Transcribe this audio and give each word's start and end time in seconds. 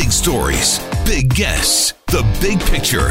Big 0.00 0.12
stories, 0.12 0.80
big 1.04 1.28
guests, 1.34 1.92
the 2.06 2.22
big 2.40 2.58
picture. 2.58 3.10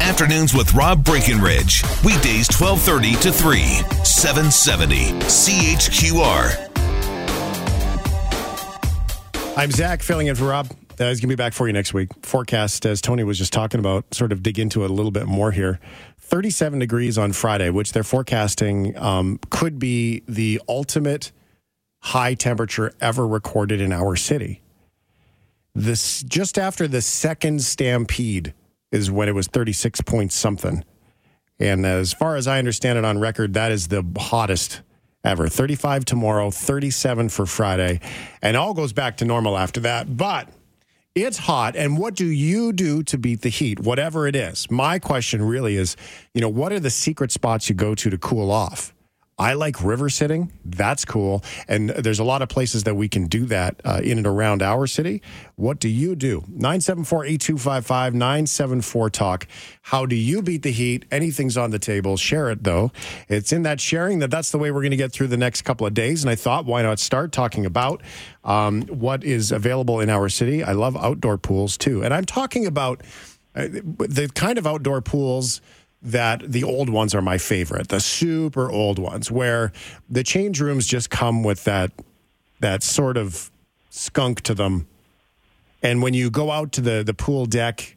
Afternoons 0.00 0.54
with 0.54 0.72
Rob 0.72 1.04
Breckenridge. 1.04 1.82
Weekdays 2.02 2.48
1230 2.48 3.12
to 3.16 3.30
3, 3.30 3.60
770 4.04 5.10
CHQR. 5.28 6.66
I'm 9.54 9.70
Zach, 9.70 10.02
filling 10.02 10.28
in 10.28 10.34
for 10.34 10.44
Rob. 10.44 10.68
Uh, 10.98 11.08
he's 11.08 11.20
going 11.20 11.20
to 11.20 11.26
be 11.26 11.34
back 11.34 11.52
for 11.52 11.66
you 11.66 11.74
next 11.74 11.92
week. 11.92 12.08
Forecast, 12.22 12.86
as 12.86 13.02
Tony 13.02 13.22
was 13.22 13.36
just 13.36 13.52
talking 13.52 13.78
about, 13.78 14.14
sort 14.14 14.32
of 14.32 14.42
dig 14.42 14.58
into 14.58 14.82
it 14.82 14.90
a 14.90 14.94
little 14.94 15.12
bit 15.12 15.26
more 15.26 15.52
here. 15.52 15.78
37 16.20 16.78
degrees 16.78 17.18
on 17.18 17.34
Friday, 17.34 17.68
which 17.68 17.92
they're 17.92 18.02
forecasting 18.02 18.96
um, 18.96 19.38
could 19.50 19.78
be 19.78 20.22
the 20.26 20.58
ultimate 20.70 21.32
high 21.98 22.32
temperature 22.32 22.94
ever 22.98 23.26
recorded 23.28 23.82
in 23.82 23.92
our 23.92 24.16
city. 24.16 24.62
This 25.74 26.22
just 26.22 26.58
after 26.58 26.88
the 26.88 27.00
second 27.00 27.62
stampede 27.62 28.54
is 28.90 29.10
when 29.10 29.28
it 29.28 29.34
was 29.34 29.46
36 29.46 30.00
point 30.02 30.32
something. 30.32 30.84
And 31.58 31.84
as 31.84 32.12
far 32.12 32.36
as 32.36 32.46
I 32.46 32.58
understand 32.58 32.98
it 32.98 33.04
on 33.04 33.18
record, 33.18 33.54
that 33.54 33.70
is 33.70 33.88
the 33.88 34.04
hottest 34.18 34.80
ever. 35.22 35.48
35 35.48 36.04
tomorrow, 36.04 36.50
37 36.50 37.28
for 37.28 37.46
Friday, 37.46 38.00
and 38.42 38.56
all 38.56 38.74
goes 38.74 38.92
back 38.92 39.18
to 39.18 39.24
normal 39.24 39.58
after 39.58 39.80
that. 39.80 40.16
But 40.16 40.48
it's 41.14 41.38
hot. 41.38 41.76
And 41.76 41.98
what 41.98 42.14
do 42.14 42.26
you 42.26 42.72
do 42.72 43.02
to 43.04 43.18
beat 43.18 43.42
the 43.42 43.48
heat, 43.48 43.80
whatever 43.80 44.26
it 44.26 44.34
is? 44.34 44.70
My 44.70 44.98
question 44.98 45.42
really 45.42 45.76
is, 45.76 45.96
you 46.34 46.40
know, 46.40 46.48
what 46.48 46.72
are 46.72 46.80
the 46.80 46.90
secret 46.90 47.30
spots 47.30 47.68
you 47.68 47.74
go 47.74 47.94
to 47.94 48.10
to 48.10 48.18
cool 48.18 48.50
off? 48.50 48.94
I 49.40 49.54
like 49.54 49.82
river 49.82 50.10
sitting. 50.10 50.52
That's 50.66 51.06
cool. 51.06 51.42
And 51.66 51.88
there's 51.88 52.18
a 52.18 52.24
lot 52.24 52.42
of 52.42 52.50
places 52.50 52.84
that 52.84 52.94
we 52.94 53.08
can 53.08 53.26
do 53.26 53.46
that 53.46 53.80
uh, 53.86 54.02
in 54.04 54.18
and 54.18 54.26
around 54.26 54.62
our 54.62 54.86
city. 54.86 55.22
What 55.56 55.80
do 55.80 55.88
you 55.88 56.14
do? 56.14 56.44
974 56.48 57.24
8255 57.24 58.14
974 58.14 59.10
Talk. 59.10 59.46
How 59.80 60.04
do 60.04 60.14
you 60.14 60.42
beat 60.42 60.62
the 60.62 60.70
heat? 60.70 61.06
Anything's 61.10 61.56
on 61.56 61.70
the 61.70 61.78
table. 61.78 62.18
Share 62.18 62.50
it, 62.50 62.64
though. 62.64 62.92
It's 63.28 63.50
in 63.50 63.62
that 63.62 63.80
sharing 63.80 64.18
that 64.18 64.30
that's 64.30 64.50
the 64.50 64.58
way 64.58 64.70
we're 64.70 64.82
going 64.82 64.90
to 64.90 64.98
get 64.98 65.10
through 65.10 65.28
the 65.28 65.38
next 65.38 65.62
couple 65.62 65.86
of 65.86 65.94
days. 65.94 66.22
And 66.22 66.30
I 66.30 66.34
thought, 66.34 66.66
why 66.66 66.82
not 66.82 66.98
start 66.98 67.32
talking 67.32 67.64
about 67.64 68.02
um, 68.44 68.82
what 68.82 69.24
is 69.24 69.52
available 69.52 70.00
in 70.00 70.10
our 70.10 70.28
city? 70.28 70.62
I 70.62 70.72
love 70.72 70.98
outdoor 70.98 71.38
pools, 71.38 71.78
too. 71.78 72.04
And 72.04 72.12
I'm 72.12 72.26
talking 72.26 72.66
about 72.66 73.02
uh, 73.54 73.68
the 73.68 74.30
kind 74.34 74.58
of 74.58 74.66
outdoor 74.66 75.00
pools 75.00 75.62
that 76.02 76.42
the 76.50 76.64
old 76.64 76.88
ones 76.88 77.14
are 77.14 77.22
my 77.22 77.38
favorite, 77.38 77.88
the 77.88 78.00
super 78.00 78.70
old 78.70 78.98
ones, 78.98 79.30
where 79.30 79.72
the 80.08 80.22
change 80.22 80.60
rooms 80.60 80.86
just 80.86 81.10
come 81.10 81.42
with 81.42 81.64
that 81.64 81.92
that 82.60 82.82
sort 82.82 83.16
of 83.16 83.50
skunk 83.90 84.42
to 84.42 84.54
them. 84.54 84.86
And 85.82 86.02
when 86.02 86.14
you 86.14 86.30
go 86.30 86.50
out 86.50 86.72
to 86.72 86.80
the 86.80 87.02
the 87.02 87.14
pool 87.14 87.46
deck, 87.46 87.96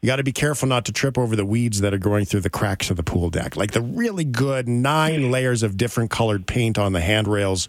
you 0.00 0.06
got 0.06 0.16
to 0.16 0.24
be 0.24 0.32
careful 0.32 0.68
not 0.68 0.84
to 0.86 0.92
trip 0.92 1.16
over 1.16 1.36
the 1.36 1.44
weeds 1.44 1.80
that 1.80 1.94
are 1.94 1.98
growing 1.98 2.24
through 2.24 2.40
the 2.40 2.50
cracks 2.50 2.90
of 2.90 2.96
the 2.96 3.04
pool 3.04 3.30
deck. 3.30 3.56
Like 3.56 3.70
the 3.70 3.80
really 3.80 4.24
good 4.24 4.66
nine 4.66 5.30
layers 5.30 5.62
of 5.62 5.76
different 5.76 6.10
colored 6.10 6.46
paint 6.46 6.78
on 6.78 6.92
the 6.92 7.00
handrails. 7.00 7.68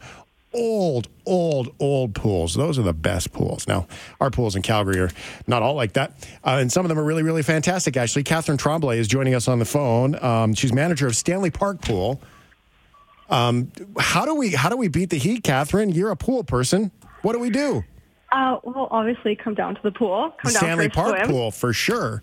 Old, 0.53 1.07
old, 1.25 1.73
old 1.79 2.13
pools. 2.13 2.53
Those 2.53 2.77
are 2.77 2.83
the 2.83 2.93
best 2.93 3.31
pools. 3.33 3.67
Now, 3.67 3.87
our 4.19 4.29
pools 4.29 4.55
in 4.55 4.61
Calgary 4.61 4.99
are 4.99 5.09
not 5.47 5.63
all 5.63 5.73
like 5.73 5.93
that. 5.93 6.11
Uh, 6.43 6.57
and 6.61 6.71
some 6.71 6.85
of 6.85 6.89
them 6.89 6.99
are 6.99 7.03
really, 7.03 7.23
really 7.23 7.41
fantastic, 7.41 7.97
actually. 7.97 8.23
Catherine 8.23 8.57
Tremblay 8.57 8.99
is 8.99 9.07
joining 9.07 9.33
us 9.33 9.47
on 9.47 9.59
the 9.59 9.65
phone. 9.65 10.21
Um, 10.23 10.53
she's 10.53 10.71
manager 10.71 11.07
of 11.07 11.15
Stanley 11.15 11.49
Park 11.49 11.81
Pool. 11.81 12.21
Um, 13.29 13.71
how 13.97 14.25
do 14.25 14.35
we 14.35 14.51
how 14.51 14.69
do 14.69 14.77
we 14.77 14.89
beat 14.89 15.09
the 15.09 15.17
heat, 15.17 15.43
Catherine? 15.43 15.89
You're 15.91 16.11
a 16.11 16.15
pool 16.15 16.43
person. 16.43 16.91
What 17.23 17.33
do 17.33 17.39
we 17.39 17.49
do? 17.49 17.83
Uh, 18.31 18.59
well, 18.63 18.87
obviously, 18.91 19.35
come 19.35 19.55
down 19.55 19.75
to 19.75 19.81
the 19.81 19.91
pool. 19.91 20.33
Come 20.41 20.51
Stanley 20.51 20.87
down 20.87 20.93
for 20.93 20.99
a 20.99 21.03
Park 21.03 21.17
swim. 21.17 21.29
Pool 21.29 21.51
for 21.51 21.73
sure. 21.73 22.21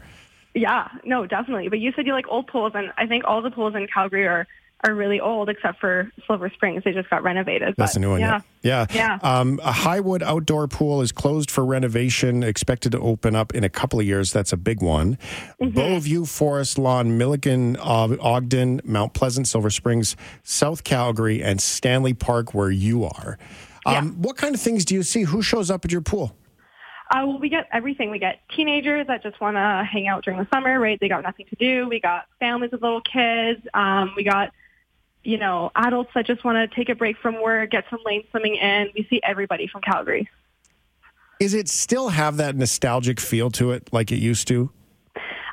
Yeah, 0.55 0.89
no, 1.05 1.27
definitely. 1.27 1.69
But 1.69 1.79
you 1.79 1.93
said 1.95 2.07
you 2.07 2.13
like 2.13 2.27
old 2.29 2.49
pools, 2.49 2.73
and 2.75 2.93
I 2.99 3.07
think 3.07 3.25
all 3.25 3.43
the 3.43 3.51
pools 3.51 3.75
in 3.75 3.87
Calgary 3.93 4.27
are 4.27 4.47
are 4.83 4.95
really 4.95 5.21
old, 5.21 5.49
except 5.49 5.79
for 5.79 6.11
Silver 6.27 6.49
Springs. 6.49 6.83
They 6.85 6.93
just 6.93 7.11
got 7.11 7.23
renovated. 7.23 7.75
That's 7.77 7.93
but, 7.93 7.95
the 7.95 8.01
new 8.01 8.11
one. 8.11 8.21
Yeah. 8.21 8.41
Yeah. 8.63 8.87
Yeah. 8.93 9.19
Um, 9.23 9.61
a 9.63 9.73
Highwood 9.73 10.23
outdoor 10.23 10.69
pool 10.69 11.03
is 11.03 11.13
closed 11.13 11.51
for 11.51 11.65
renovation, 11.67 12.43
expected 12.43 12.93
to 12.93 13.01
open 13.01 13.37
up 13.37 13.55
in 13.55 13.63
a 13.63 13.69
couple 13.69 14.01
of 14.01 14.07
years. 14.07 14.33
That's 14.33 14.53
a 14.53 14.57
big 14.57 14.81
one. 14.83 15.19
Mm-hmm. 15.61 16.25
Forest 16.25 16.79
Lawn, 16.79 17.19
Millican, 17.19 17.77
Og- 17.79 18.19
Ogden, 18.21 18.81
Mount 18.85 19.13
Pleasant, 19.13 19.47
Silver 19.47 19.71
Springs, 19.71 20.17
South 20.43 20.83
Calgary, 20.85 21.43
and 21.43 21.61
Stanley 21.61 22.15
Park, 22.15 22.55
where 22.55 22.71
you 22.71 23.05
are. 23.05 23.39
Um, 23.85 24.23
What 24.23 24.37
kind 24.37 24.55
of 24.55 24.61
things 24.61 24.85
do 24.85 24.95
you 24.95 25.03
see? 25.03 25.23
Who 25.23 25.43
shows 25.43 25.71
up 25.71 25.85
at 25.85 25.93
your 25.93 26.01
pool? 26.01 26.37
Uh, 27.11 27.27
well, 27.27 27.39
we 27.41 27.49
get 27.49 27.67
everything. 27.73 28.11
We 28.11 28.21
get 28.21 28.39
teenagers 28.55 29.09
that 29.09 29.23
just 29.23 29.41
want 29.41 29.57
to 29.57 29.85
hang 29.91 30.07
out 30.07 30.25
during 30.25 30.39
the 30.39 30.47
summer, 30.55 30.79
right? 30.79 30.97
They 31.01 31.09
got 31.09 31.25
nothing 31.25 31.47
to 31.47 31.57
do. 31.57 31.89
We 31.89 31.99
got 32.01 32.27
families 32.39 32.71
with 32.71 32.83
little 32.83 33.01
kids. 33.01 33.61
Um, 33.75 34.13
we 34.17 34.23
got, 34.23 34.53
you 35.23 35.39
know, 35.39 35.71
adults 35.75 36.11
that 36.15 36.27
just 36.27 36.45
want 36.45 36.71
to 36.71 36.75
take 36.75 36.89
a 36.89 36.95
break 36.95 37.17
from 37.19 37.43
work, 37.43 37.71
get 37.71 37.85
some 37.91 38.01
lane 38.05 38.25
swimming 38.31 38.57
in. 38.57 38.89
We 38.95 39.07
see 39.11 39.21
everybody 39.23 39.67
from 39.67 39.83
Calgary. 39.83 40.29
Is 41.41 41.55
it 41.55 41.69
still 41.69 42.11
have 42.11 42.37
that 42.37 42.57
nostalgic 42.57 43.19
feel 43.21 43.51
to 43.53 43.73
it 43.73 43.89
like 43.93 44.13
it 44.13 44.19
used 44.19 44.47
to? 44.49 44.71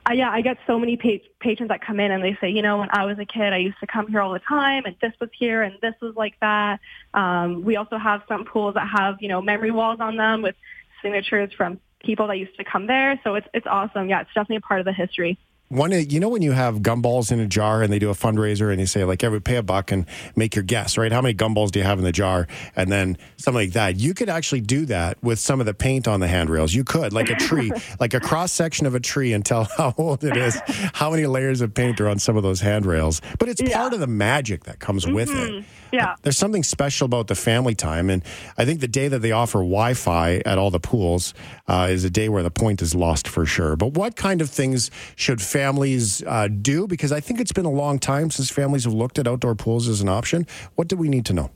Uh, 0.10 0.14
yeah, 0.14 0.30
I 0.30 0.42
get 0.42 0.58
so 0.66 0.80
many 0.80 0.96
pa- 0.96 1.26
patrons 1.40 1.70
that 1.70 1.86
come 1.86 2.00
in 2.00 2.12
and 2.12 2.24
they 2.24 2.38
say, 2.40 2.50
you 2.50 2.62
know, 2.62 2.78
when 2.78 2.90
I 2.92 3.06
was 3.06 3.20
a 3.20 3.26
kid, 3.26 3.52
I 3.52 3.58
used 3.58 3.80
to 3.80 3.88
come 3.88 4.08
here 4.08 4.22
all 4.22 4.32
the 4.32 4.40
time, 4.40 4.86
and 4.86 4.96
this 5.02 5.12
was 5.20 5.30
here, 5.38 5.64
and 5.64 5.76
this 5.82 5.96
was 6.02 6.16
like 6.16 6.36
that. 6.40 6.80
Um, 7.14 7.64
we 7.64 7.76
also 7.76 7.98
have 7.98 8.22
some 8.28 8.46
pools 8.46 8.76
that 8.76 8.88
have, 8.88 9.18
you 9.20 9.28
know, 9.28 9.42
memory 9.42 9.72
walls 9.72 10.00
on 10.00 10.16
them 10.16 10.42
with 10.42 10.56
signatures 11.02 11.52
from 11.58 11.80
people 12.02 12.28
that 12.28 12.38
used 12.38 12.56
to 12.58 12.64
come 12.64 12.88
there. 12.88 13.20
So 13.24 13.36
it's 13.36 13.48
it's 13.54 13.68
awesome. 13.68 14.08
Yeah, 14.08 14.22
it's 14.22 14.30
definitely 14.30 14.58
a 14.58 14.62
part 14.62 14.80
of 14.80 14.86
the 14.86 14.94
history. 14.94 15.38
One, 15.70 15.92
you 15.92 16.22
know, 16.22 16.30
when 16.30 16.42
you 16.42 16.54
have 16.54 16.78
gumballs 16.78 17.30
in 17.30 17.42
a 17.42 17.46
jar 17.46 17.84
and 17.84 17.92
they 17.92 18.00
do 18.00 18.10
a 18.10 18.14
fundraiser 18.14 18.72
and 18.72 18.80
they 18.80 18.86
say, 18.86 19.04
like, 19.04 19.22
every 19.22 19.42
pay 19.42 19.58
a 19.58 19.64
buck 19.64 19.92
and 19.92 20.06
make 20.34 20.56
your 20.56 20.64
guess, 20.64 20.98
right? 20.98 21.12
How 21.12 21.22
many 21.22 21.34
gumballs 21.34 21.72
do 21.72 21.80
you 21.80 21.86
have 21.86 21.98
in 21.98 22.06
the 22.06 22.14
jar? 22.14 22.48
And 22.76 22.90
then 22.90 23.18
something 23.36 23.66
like 23.66 23.74
that. 23.74 23.98
You 23.98 24.14
could 24.14 24.30
actually 24.30 24.62
do 24.62 24.86
that 24.86 25.22
with 25.22 25.40
some 25.40 25.60
of 25.60 25.66
the 25.66 25.74
paint 25.74 26.08
on 26.08 26.22
the 26.22 26.28
handrails. 26.28 26.74
You 26.74 26.86
could, 26.86 27.12
like 27.12 27.30
a 27.30 27.36
tree, 27.36 27.70
like 28.00 28.14
a 28.14 28.22
cross 28.22 28.54
section 28.54 28.86
of 28.86 28.96
a 28.96 29.02
tree 29.02 29.34
and 29.34 29.46
tell 29.46 29.66
how 29.78 29.94
old 29.98 30.24
it 30.24 30.38
is, 30.38 30.58
how 30.94 31.12
many 31.12 31.26
layers 31.26 31.60
of 31.60 31.74
paint 31.74 32.00
are 32.00 32.08
on 32.08 32.18
some 32.18 32.38
of 32.38 32.44
those 32.44 32.62
handrails. 32.62 33.22
But 33.38 33.50
it's 33.50 33.62
part 33.62 33.94
of 33.94 34.00
the 34.00 34.08
magic 34.08 34.64
that 34.64 34.80
comes 34.80 35.06
with 35.06 35.30
it. 35.30 35.66
Yeah. 35.92 36.16
There's 36.22 36.38
something 36.38 36.64
special 36.64 37.06
about 37.06 37.28
the 37.28 37.36
family 37.36 37.76
time. 37.76 38.10
And 38.10 38.24
I 38.58 38.66
think 38.66 38.80
the 38.80 38.88
day 38.88 39.08
that 39.08 39.20
they 39.20 39.32
offer 39.32 39.60
Wi 39.60 39.94
Fi 39.94 40.42
at 40.46 40.58
all 40.58 40.72
the 40.72 40.80
pools 40.80 41.34
uh, 41.68 41.88
is 41.90 42.04
a 42.04 42.10
day 42.10 42.30
where 42.30 42.44
the 42.44 42.52
point 42.52 42.82
is 42.82 42.96
lost 42.96 43.28
for 43.28 43.46
sure. 43.46 43.76
But 43.76 43.94
what 43.94 44.16
kind 44.16 44.42
of 44.42 44.50
things 44.50 44.92
should 45.16 45.42
families 45.58 46.24
uh, 46.28 46.48
do? 46.48 46.86
Because 46.86 47.12
I 47.12 47.20
think 47.20 47.40
it's 47.40 47.52
been 47.52 47.66
a 47.66 47.72
long 47.72 47.98
time 47.98 48.30
since 48.30 48.50
families 48.50 48.84
have 48.84 48.94
looked 48.94 49.18
at 49.18 49.28
outdoor 49.28 49.56
pools 49.56 49.88
as 49.88 50.02
an 50.02 50.10
option. 50.10 50.46
What 50.76 50.88
do 50.88 50.96
we 50.96 51.10
need 51.10 51.26
to 51.26 51.34
know? 51.34 51.50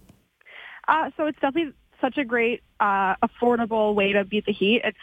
Uh, 0.88 1.12
so 1.16 1.28
it's 1.28 1.40
definitely 1.40 1.74
such 2.00 2.18
a 2.18 2.26
great, 2.26 2.64
uh, 2.80 3.16
affordable 3.18 3.94
way 3.94 4.14
to 4.14 4.26
beat 4.26 4.46
the 4.48 4.54
heat. 4.54 4.82
It's 4.84 4.98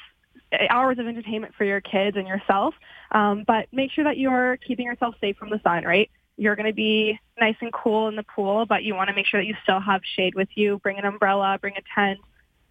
hours 0.69 0.99
of 0.99 1.07
entertainment 1.07 1.55
for 1.57 1.65
your 1.65 1.81
kids 1.81 2.17
and 2.17 2.27
yourself, 2.27 2.75
um, 3.13 3.45
but 3.47 3.69
make 3.71 3.93
sure 3.93 4.05
that 4.05 4.17
you're 4.17 4.57
keeping 4.57 4.87
yourself 4.87 5.15
safe 5.21 5.37
from 5.37 5.51
the 5.51 5.61
sun, 5.63 5.85
right? 5.85 6.11
You're 6.37 6.57
going 6.57 6.67
to 6.67 6.75
be 6.75 7.19
nice 7.39 7.57
and 7.61 7.73
cool 7.73 8.09
in 8.09 8.17
the 8.17 8.25
pool, 8.25 8.67
but 8.67 8.83
you 8.83 8.95
want 8.95 9.09
to 9.09 9.15
make 9.15 9.27
sure 9.27 9.41
that 9.41 9.47
you 9.47 9.55
still 9.63 9.81
have 9.81 10.01
shade 10.17 10.35
with 10.35 10.49
you. 10.55 10.79
Bring 10.83 10.99
an 10.99 11.05
umbrella, 11.05 11.59
bring 11.61 11.75
a 11.77 11.83
tent, 11.95 12.19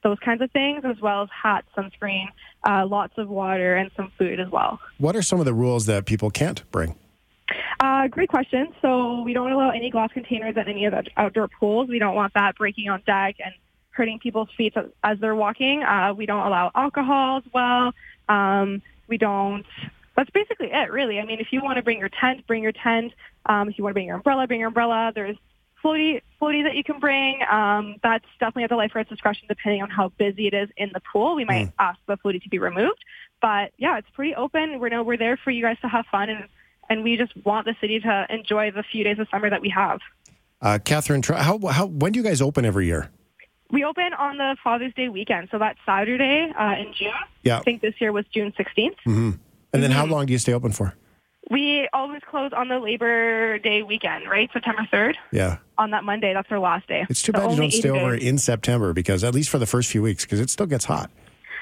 those 0.07 0.19
kinds 0.19 0.41
of 0.41 0.49
things, 0.51 0.85
as 0.85 0.99
well 1.01 1.23
as 1.23 1.29
hats, 1.29 1.67
sunscreen, 1.75 2.27
uh, 2.63 2.85
lots 2.85 3.17
of 3.17 3.27
water, 3.27 3.75
and 3.75 3.91
some 3.97 4.11
food 4.17 4.39
as 4.39 4.49
well. 4.49 4.79
What 4.97 5.15
are 5.15 5.21
some 5.21 5.39
of 5.39 5.45
the 5.45 5.53
rules 5.53 5.85
that 5.87 6.05
people 6.05 6.29
can't 6.29 6.63
bring? 6.71 6.95
Uh, 7.79 8.07
great 8.07 8.29
question. 8.29 8.73
So 8.81 9.21
we 9.21 9.33
don't 9.33 9.51
allow 9.51 9.69
any 9.69 9.89
glass 9.89 10.11
containers 10.13 10.55
at 10.57 10.67
any 10.67 10.85
of 10.85 10.93
the 10.93 11.03
outdoor 11.17 11.47
pools. 11.47 11.89
We 11.89 11.99
don't 11.99 12.15
want 12.15 12.33
that 12.33 12.55
breaking 12.55 12.89
on 12.89 13.01
deck 13.05 13.35
and 13.43 13.53
hurting 13.91 14.19
people's 14.19 14.49
feet 14.55 14.73
as, 14.77 14.85
as 15.03 15.19
they're 15.19 15.35
walking. 15.35 15.83
Uh, 15.83 16.13
we 16.15 16.25
don't 16.25 16.45
allow 16.45 16.71
alcohol 16.73 17.37
as 17.37 17.43
well. 17.53 17.93
Um, 18.29 18.81
we 19.07 19.17
don't. 19.17 19.65
That's 20.15 20.29
basically 20.31 20.71
it, 20.71 20.91
really. 20.91 21.19
I 21.19 21.25
mean, 21.25 21.39
if 21.39 21.47
you 21.51 21.61
want 21.61 21.77
to 21.77 21.83
bring 21.83 21.99
your 21.99 22.09
tent, 22.09 22.47
bring 22.47 22.63
your 22.63 22.71
tent. 22.71 23.13
Um, 23.45 23.69
if 23.69 23.77
you 23.77 23.83
want 23.83 23.91
to 23.91 23.95
bring 23.95 24.07
your 24.07 24.15
umbrella, 24.15 24.47
bring 24.47 24.61
your 24.61 24.69
umbrella. 24.69 25.11
There's 25.13 25.37
floaty 25.83 26.21
floaty 26.41 26.63
that 26.63 26.75
you 26.75 26.83
can 26.83 26.99
bring. 26.99 27.39
Um, 27.49 27.95
that's 28.03 28.25
definitely 28.39 28.63
at 28.63 28.69
the 28.69 28.75
lifeguard's 28.75 29.09
discretion, 29.09 29.45
depending 29.47 29.81
on 29.81 29.89
how 29.89 30.09
busy 30.17 30.47
it 30.47 30.53
is 30.53 30.69
in 30.77 30.91
the 30.93 31.01
pool. 31.11 31.35
We 31.35 31.45
might 31.45 31.71
ask 31.79 31.99
the 32.07 32.17
floaty 32.17 32.41
to 32.43 32.49
be 32.49 32.59
removed, 32.59 33.03
but 33.41 33.71
yeah, 33.77 33.97
it's 33.97 34.09
pretty 34.13 34.35
open. 34.35 34.79
We 34.79 34.89
know 34.89 35.03
we're 35.03 35.17
there 35.17 35.37
for 35.37 35.51
you 35.51 35.63
guys 35.63 35.77
to 35.81 35.87
have 35.87 36.05
fun, 36.11 36.29
and 36.29 36.45
and 36.89 37.03
we 37.03 37.17
just 37.17 37.33
want 37.45 37.65
the 37.65 37.75
city 37.81 37.99
to 37.99 38.25
enjoy 38.29 38.71
the 38.71 38.83
few 38.83 39.03
days 39.03 39.19
of 39.19 39.27
summer 39.29 39.49
that 39.49 39.61
we 39.61 39.69
have. 39.69 39.99
Uh, 40.61 40.79
Catherine, 40.83 41.21
how, 41.21 41.59
how, 41.67 41.85
when 41.85 42.11
do 42.11 42.19
you 42.19 42.23
guys 42.23 42.41
open 42.41 42.65
every 42.65 42.85
year? 42.87 43.09
We 43.69 43.83
open 43.83 44.13
on 44.17 44.37
the 44.37 44.55
Father's 44.63 44.93
Day 44.93 45.09
weekend, 45.09 45.49
so 45.51 45.59
that's 45.59 45.77
Saturday 45.85 46.51
uh, 46.57 46.75
in 46.79 46.93
June. 46.97 47.11
Yeah. 47.43 47.59
I 47.59 47.63
think 47.63 47.81
this 47.81 47.93
year 47.99 48.11
was 48.11 48.25
June 48.33 48.53
16th. 48.57 48.95
mhm 49.05 49.37
And 49.73 49.83
then 49.83 49.91
how 49.91 50.05
long 50.05 50.25
do 50.25 50.33
you 50.33 50.39
stay 50.39 50.53
open 50.53 50.71
for? 50.71 50.95
We 51.49 51.87
always 51.93 52.21
close 52.29 52.51
on 52.55 52.67
the 52.67 52.79
Labor 52.79 53.57
Day 53.59 53.81
weekend, 53.83 54.27
right? 54.29 54.49
September 54.51 54.81
3rd. 54.91 55.15
Yeah. 55.31 55.57
On 55.77 55.91
that 55.91 56.03
Monday, 56.03 56.33
that's 56.33 56.51
our 56.51 56.59
last 56.59 56.87
day. 56.87 57.05
It's 57.09 57.21
too 57.21 57.31
So 57.33 57.39
bad 57.39 57.51
you 57.51 57.57
don't 57.57 57.71
stay 57.71 57.89
over 57.89 58.17
days. 58.17 58.27
in 58.27 58.37
September 58.37 58.91
because 58.93 59.23
at 59.23 59.33
least 59.33 59.49
for 59.49 59.57
the 59.59 59.65
first 59.65 59.89
few 59.89 60.01
weeks, 60.01 60.25
because 60.25 60.39
it 60.39 60.49
still 60.49 60.65
gets 60.65 60.85
hot. 60.85 61.09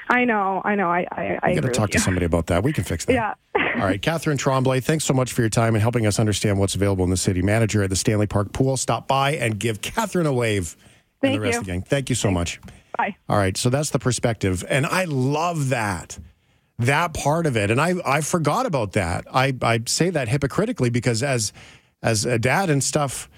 I 0.08 0.24
know, 0.24 0.62
I 0.64 0.74
know. 0.76 0.88
I, 0.90 1.06
I, 1.12 1.38
I 1.42 1.50
You 1.50 1.60
got 1.60 1.66
to 1.68 1.72
talk 1.74 1.90
to 1.90 1.98
somebody 2.00 2.26
about 2.26 2.46
that. 2.46 2.62
We 2.62 2.72
can 2.72 2.84
fix 2.84 3.04
that. 3.06 3.12
Yeah. 3.12 3.34
All 3.76 3.82
right, 3.82 4.00
Catherine 4.00 4.38
Tremblay, 4.38 4.80
thanks 4.80 5.04
so 5.04 5.12
much 5.12 5.32
for 5.32 5.42
your 5.42 5.50
time 5.50 5.74
and 5.74 5.82
helping 5.82 6.06
us 6.06 6.18
understand 6.18 6.58
what's 6.58 6.74
available 6.74 7.04
in 7.04 7.10
the 7.10 7.16
city. 7.16 7.42
Manager 7.42 7.82
at 7.82 7.90
the 7.90 7.96
Stanley 7.96 8.26
Park 8.26 8.52
Pool, 8.52 8.76
stop 8.76 9.06
by 9.08 9.32
and 9.32 9.58
give 9.58 9.80
Catherine 9.82 10.26
a 10.26 10.32
wave. 10.32 10.76
and 11.22 11.30
Thank 11.30 11.34
the 11.34 11.40
rest 11.40 11.52
you. 11.54 11.58
of 11.60 11.66
the 11.66 11.72
gang. 11.72 11.82
Thank 11.82 12.08
you 12.08 12.14
so 12.14 12.30
much. 12.30 12.60
Bye. 12.96 13.16
All 13.28 13.36
right, 13.36 13.56
so 13.56 13.68
that's 13.68 13.90
the 13.90 13.98
perspective, 13.98 14.64
and 14.68 14.86
I 14.86 15.04
love 15.04 15.68
that 15.70 16.18
that 16.78 17.14
part 17.14 17.46
of 17.46 17.56
it, 17.56 17.70
and 17.70 17.80
I 17.80 17.94
I 18.04 18.20
forgot 18.20 18.66
about 18.66 18.92
that. 18.92 19.24
I 19.32 19.54
I 19.62 19.80
say 19.86 20.10
that 20.10 20.28
hypocritically 20.28 20.90
because 20.90 21.22
as 21.22 21.52
as 22.02 22.24
a 22.24 22.38
dad 22.38 22.70
and 22.70 22.84
stuff, 22.84 23.30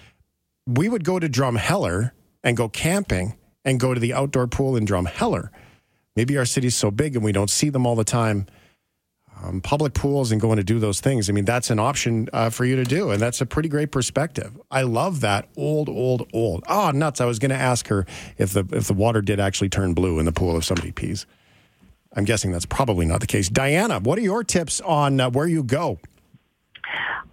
we 0.67 0.89
would 0.89 1.05
go 1.05 1.19
to 1.19 1.29
Drumheller 1.29 2.13
and 2.43 2.57
go 2.57 2.69
camping 2.69 3.37
and 3.65 3.79
go 3.79 3.95
to 3.95 4.01
the 4.01 4.13
outdoor 4.13 4.47
pool 4.47 4.77
in 4.77 4.87
Drumheller. 4.87 5.51
Maybe 6.17 6.37
our 6.37 6.45
city's 6.45 6.75
so 6.75 6.91
big 6.91 7.15
and 7.15 7.25
we 7.25 7.33
don't 7.33 7.51
see 7.51 7.69
them 7.69 7.87
all 7.87 7.95
the 7.95 8.05
time. 8.05 8.47
Um, 9.41 9.61
public 9.61 9.95
pools 9.95 10.33
and 10.33 10.41
going 10.41 10.57
to 10.57 10.65
do 10.65 10.81
those 10.81 11.01
things. 11.01 11.31
I 11.31 11.33
mean, 11.33 11.45
that's 11.45 11.71
an 11.71 11.79
option 11.79 12.29
uh, 12.33 12.51
for 12.51 12.65
you 12.65 12.75
to 12.75 12.83
do, 12.83 13.11
and 13.11 13.23
that's 13.23 13.41
a 13.41 13.47
pretty 13.47 13.69
great 13.69 13.93
perspective. 13.93 14.59
I 14.69 14.83
love 14.83 15.21
that 15.21 15.49
old, 15.57 15.89
old, 15.89 16.29
old. 16.35 16.65
Oh, 16.69 16.91
nuts! 16.91 17.21
I 17.21 17.25
was 17.25 17.39
going 17.39 17.51
to 17.51 17.57
ask 17.57 17.87
her 17.87 18.05
if 18.37 18.53
the 18.53 18.67
if 18.73 18.89
the 18.89 18.95
water 18.95 19.23
did 19.23 19.39
actually 19.39 19.69
turn 19.69 19.95
blue 19.95 20.19
in 20.19 20.25
the 20.25 20.33
pool 20.33 20.57
if 20.57 20.65
somebody 20.65 20.91
pees. 20.91 21.25
I'm 22.19 22.25
guessing 22.25 22.51
that's 22.51 22.67
probably 22.67 23.07
not 23.07 23.21
the 23.21 23.29
case. 23.29 23.49
Diana, 23.49 24.01
what 24.01 24.19
are 24.19 24.23
your 24.23 24.43
tips 24.43 24.81
on 24.81 25.21
uh, 25.21 25.31
where 25.31 25.47
you 25.47 25.63
go? 25.63 26.01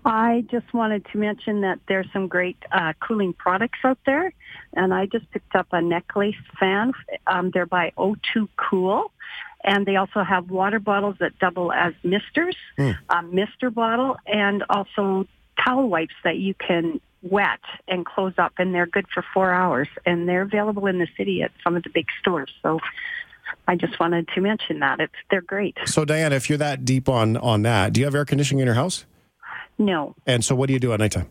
I 0.05 0.45
just 0.51 0.71
wanted 0.75 1.07
to 1.11 1.17
mention 1.17 1.61
that 1.61 1.79
there's 1.87 2.05
some 2.13 2.27
great 2.27 2.57
uh, 2.71 2.93
cooling 2.99 3.33
products 3.33 3.79
out 3.83 3.97
there, 4.05 4.31
and 4.73 4.93
I 4.93 5.07
just 5.07 5.29
picked 5.31 5.55
up 5.55 5.65
a 5.71 5.81
necklace 5.81 6.35
fan. 6.59 6.93
Um, 7.25 7.49
they're 7.51 7.65
by 7.65 7.93
O2 7.97 8.47
Cool, 8.57 9.11
and 9.63 9.87
they 9.87 9.95
also 9.95 10.21
have 10.21 10.51
water 10.51 10.79
bottles 10.79 11.15
that 11.19 11.39
double 11.39 11.73
as 11.73 11.95
misters, 12.03 12.55
a 13.09 13.23
mister 13.23 13.71
bottle, 13.71 14.17
and 14.27 14.63
also 14.69 15.25
towel 15.65 15.89
wipes 15.89 16.13
that 16.23 16.37
you 16.37 16.53
can 16.53 17.01
wet 17.23 17.61
and 17.87 18.05
close 18.05 18.33
up, 18.37 18.53
and 18.59 18.75
they're 18.75 18.85
good 18.85 19.07
for 19.11 19.25
four 19.33 19.51
hours, 19.51 19.87
and 20.05 20.29
they're 20.29 20.43
available 20.43 20.85
in 20.85 20.99
the 20.99 21.07
city 21.17 21.41
at 21.41 21.51
some 21.63 21.75
of 21.75 21.81
the 21.81 21.89
big 21.89 22.05
stores. 22.21 22.53
So. 22.61 22.79
I 23.67 23.75
just 23.75 23.99
wanted 23.99 24.27
to 24.35 24.41
mention 24.41 24.79
that 24.79 24.99
it's 24.99 25.13
they're 25.29 25.41
great. 25.41 25.77
So, 25.85 26.05
Diana, 26.05 26.35
if 26.35 26.49
you're 26.49 26.57
that 26.57 26.85
deep 26.85 27.09
on 27.09 27.37
on 27.37 27.63
that, 27.63 27.93
do 27.93 28.01
you 28.01 28.05
have 28.05 28.15
air 28.15 28.25
conditioning 28.25 28.61
in 28.61 28.65
your 28.65 28.75
house? 28.75 29.05
No, 29.77 30.15
And 30.25 30.43
so, 30.43 30.55
what 30.55 30.67
do 30.67 30.73
you 30.73 30.79
do 30.79 30.93
at 30.93 30.99
nighttime? 30.99 31.29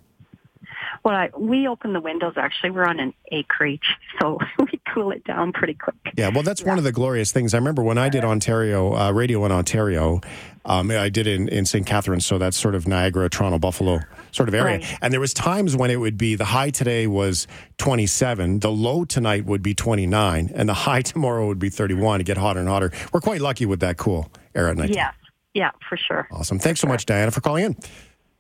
Well, 1.03 1.15
I, 1.15 1.31
we 1.39 1.69
open 1.69 1.93
the 1.93 2.01
windows. 2.01 2.35
Actually, 2.37 2.71
we're 2.71 2.87
on 2.87 2.99
an 2.99 3.13
acreage, 3.31 3.97
so 4.21 4.39
we 4.59 4.81
cool 4.93 5.11
it 5.11 5.25
down 5.25 5.53
pretty 5.53 5.75
quick. 5.75 5.97
Yeah, 6.17 6.29
well, 6.29 6.43
that's 6.43 6.63
one 6.63 6.79
of 6.79 6.85
the 6.85 6.93
glorious 6.93 7.31
things. 7.31 7.53
I 7.53 7.59
remember 7.59 7.83
when 7.83 7.99
I 7.99 8.09
did 8.09 8.25
Ontario 8.25 8.95
uh, 8.95 9.13
radio 9.13 9.45
in 9.45 9.53
Ontario, 9.53 10.21
um, 10.65 10.91
I 10.91 11.11
did 11.11 11.27
it 11.27 11.35
in, 11.41 11.49
in 11.49 11.67
St. 11.67 11.87
Catharines, 11.87 12.25
so 12.25 12.39
that's 12.39 12.57
sort 12.57 12.75
of 12.75 12.89
Niagara, 12.89 13.29
Toronto, 13.29 13.59
Buffalo 13.59 14.01
sort 14.35 14.49
of 14.49 14.55
area. 14.55 14.79
Right. 14.79 14.99
And 15.01 15.13
there 15.13 15.21
was 15.21 15.33
times 15.33 15.77
when 15.77 15.91
it 15.91 15.97
would 15.97 16.19
be 16.19 16.35
the 16.35 16.45
high 16.45 16.71
today 16.71 17.07
was 17.07 17.47
27, 17.79 18.61
the 18.61 18.71
low 18.71 19.05
tonight 19.05 19.45
would 19.47 19.63
be 19.63 19.75
29, 19.75 20.51
and 20.55 20.69
the 20.69 20.75
high 20.75 21.03
tomorrow 21.13 21.47
would 21.47 21.59
be 21.59 21.69
31. 21.71 22.21
It 22.21 22.25
get 22.25 22.37
hotter 22.37 22.61
and 22.61 22.69
hotter. 22.69 22.91
We're 23.13 23.21
quite 23.21 23.41
lucky 23.41 23.67
with 23.67 23.81
that 23.81 23.97
cool 23.97 24.31
air 24.55 24.69
at 24.69 24.77
night. 24.77 24.95
Yeah, 24.95 25.13
yeah, 25.55 25.71
for 25.89 25.97
sure. 25.97 26.29
Awesome. 26.33 26.59
Thanks 26.59 26.81
so 26.81 26.89
much, 26.89 27.07
Diana, 27.07 27.31
for 27.31 27.41
calling 27.41 27.65
in. 27.65 27.77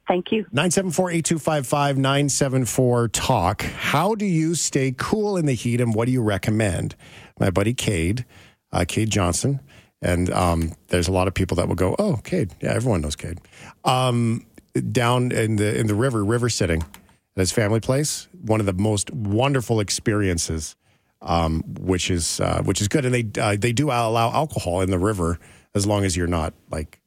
Thank 0.06 0.32
you. 0.32 0.42
974 0.52 1.10
8255 1.10 1.96
974 1.96 3.08
Talk. 3.08 3.62
How 3.62 4.14
do 4.14 4.26
you 4.26 4.54
stay 4.54 4.94
cool 4.96 5.38
in 5.38 5.46
the 5.46 5.54
heat 5.54 5.80
and 5.80 5.94
what 5.94 6.04
do 6.06 6.12
you 6.12 6.22
recommend? 6.22 6.94
My 7.40 7.48
buddy 7.50 7.72
Cade, 7.72 8.26
uh, 8.70 8.84
Cade 8.86 9.08
Johnson, 9.08 9.60
and 10.02 10.30
um, 10.30 10.72
there's 10.88 11.08
a 11.08 11.12
lot 11.12 11.26
of 11.26 11.32
people 11.32 11.56
that 11.56 11.68
will 11.68 11.74
go, 11.74 11.96
Oh, 11.98 12.16
Cade. 12.22 12.50
Yeah, 12.60 12.74
everyone 12.74 13.00
knows 13.00 13.16
Cade. 13.16 13.38
Um, 13.84 14.44
down 14.92 15.32
in 15.32 15.56
the, 15.56 15.78
in 15.78 15.86
the 15.86 15.94
river, 15.94 16.24
river 16.24 16.48
sitting 16.48 16.82
at 16.82 17.40
his 17.40 17.52
family 17.52 17.80
place, 17.80 18.28
one 18.42 18.60
of 18.60 18.66
the 18.66 18.72
most 18.72 19.10
wonderful 19.12 19.80
experiences. 19.80 20.76
Um, 21.22 21.62
which 21.80 22.10
is 22.10 22.38
uh, 22.38 22.60
which 22.64 22.82
is 22.82 22.88
good, 22.88 23.06
and 23.06 23.14
they 23.14 23.40
uh, 23.40 23.56
they 23.58 23.72
do 23.72 23.86
allow 23.86 24.30
alcohol 24.30 24.82
in 24.82 24.90
the 24.90 24.98
river 24.98 25.38
as 25.74 25.86
long 25.86 26.04
as 26.04 26.14
you're 26.14 26.26
not 26.26 26.52
like 26.70 27.00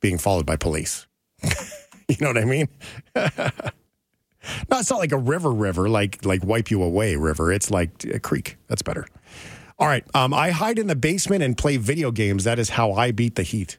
being 0.00 0.16
followed 0.16 0.46
by 0.46 0.56
police. 0.56 1.06
You 2.08 2.16
know 2.22 2.28
what 2.28 2.38
I 2.38 2.44
mean? 2.46 2.68
no, 3.14 4.78
it's 4.78 4.90
not 4.90 4.98
like 4.98 5.12
a 5.12 5.18
river, 5.18 5.52
river, 5.52 5.88
like 5.90 6.24
like 6.24 6.42
wipe 6.42 6.70
you 6.70 6.82
away 6.82 7.16
river. 7.16 7.52
It's 7.52 7.70
like 7.70 8.04
a 8.04 8.18
creek. 8.18 8.56
That's 8.66 8.82
better. 8.82 9.06
All 9.78 9.86
right. 9.86 10.04
Um, 10.14 10.32
I 10.32 10.50
hide 10.50 10.78
in 10.78 10.86
the 10.86 10.96
basement 10.96 11.42
and 11.42 11.56
play 11.56 11.76
video 11.76 12.10
games. 12.10 12.44
That 12.44 12.58
is 12.58 12.70
how 12.70 12.92
I 12.92 13.12
beat 13.12 13.34
the 13.34 13.42
heat. 13.42 13.78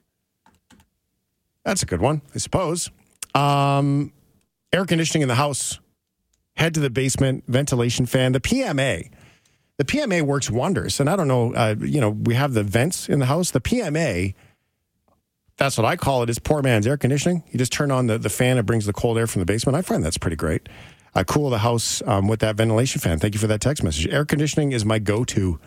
That's 1.66 1.84
a 1.84 1.86
good 1.86 2.02
one, 2.02 2.22
I 2.34 2.40
suppose. 2.40 2.90
Um, 3.36 4.12
air 4.74 4.86
conditioning 4.86 5.22
in 5.22 5.28
the 5.28 5.36
house. 5.36 5.80
Head 6.56 6.74
to 6.74 6.80
the 6.80 6.90
basement, 6.90 7.46
ventilation 7.48 8.06
fan, 8.06 8.34
the 8.34 8.42
PMA. 8.42 9.10
The 9.78 9.86
PMA 9.86 10.24
works 10.24 10.52
wonders. 10.52 11.00
And 11.00 11.10
I 11.10 11.16
don't 11.16 11.28
know, 11.28 11.54
uh, 11.54 11.76
you 11.80 12.02
know, 12.02 12.10
we 12.10 12.34
have 12.34 12.54
the 12.54 12.64
vents 12.64 13.08
in 13.08 13.20
the 13.20 13.28
house. 13.28 13.52
The 13.52 13.62
PMA 13.62 14.34
that's 15.60 15.78
what 15.78 15.86
I 15.86 15.98
call 15.98 16.24
it 16.24 16.30
is 16.30 16.40
poor 16.40 16.62
man's 16.62 16.88
air 16.88 16.98
conditioning. 16.98 17.44
You 17.52 17.60
just 17.60 17.74
turn 17.74 17.92
on 17.92 18.08
the, 18.08 18.18
the 18.18 18.30
fan, 18.30 18.58
it 18.58 18.66
brings 18.66 18.86
the 18.86 18.94
cold 18.94 19.18
air 19.18 19.28
from 19.28 19.42
the 19.42 19.46
basement. 19.46 19.76
I 19.76 19.82
find 19.82 20.04
that's 20.04 20.18
pretty 20.18 20.38
great. 20.38 20.70
I 21.14 21.24
cool 21.24 21.50
the 21.50 21.60
house 21.60 22.02
um, 22.06 22.28
with 22.28 22.40
that 22.40 22.56
ventilation 22.56 23.02
fan. 23.02 23.20
Thank 23.20 23.34
you 23.34 23.40
for 23.42 23.48
that 23.48 23.60
text 23.60 23.84
message. 23.84 24.08
Air 24.08 24.24
conditioning 24.24 24.72
is 24.72 24.86
my 24.86 25.00
go 25.00 25.26
to. 25.26 25.60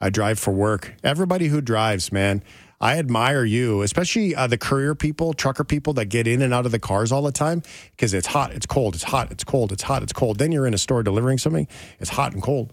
I 0.00 0.10
drive 0.10 0.38
for 0.38 0.52
work. 0.52 0.94
Everybody 1.02 1.48
who 1.48 1.60
drives, 1.60 2.12
man, 2.12 2.42
I 2.82 2.98
admire 2.98 3.44
you, 3.44 3.82
especially 3.82 4.34
uh, 4.34 4.48
the 4.48 4.58
courier 4.58 4.96
people, 4.96 5.34
trucker 5.34 5.62
people 5.62 5.92
that 5.94 6.06
get 6.06 6.26
in 6.26 6.42
and 6.42 6.52
out 6.52 6.66
of 6.66 6.72
the 6.72 6.80
cars 6.80 7.12
all 7.12 7.22
the 7.22 7.30
time 7.30 7.62
because 7.92 8.12
it's 8.12 8.26
hot, 8.26 8.52
it's 8.52 8.66
cold, 8.66 8.96
it's 8.96 9.04
hot, 9.04 9.30
it's 9.30 9.44
cold, 9.44 9.70
it's 9.70 9.84
hot, 9.84 10.02
it's 10.02 10.12
cold. 10.12 10.38
Then 10.38 10.50
you're 10.50 10.66
in 10.66 10.74
a 10.74 10.78
store 10.78 11.04
delivering 11.04 11.38
something, 11.38 11.68
it's 12.00 12.10
hot 12.10 12.32
and 12.32 12.42
cold. 12.42 12.72